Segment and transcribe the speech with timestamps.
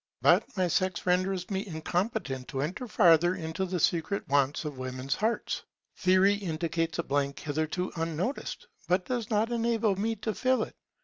[0.23, 5.13] But my sex renders me incompetent to enter farther into the secret wants of Woman's
[5.13, 5.63] heart.
[5.95, 10.75] Theory indicates a blank hitherto unnoticed, but does not enable me to fill it.